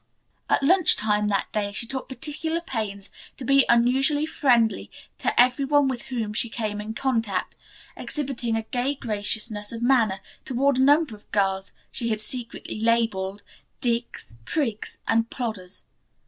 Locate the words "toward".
10.43-10.79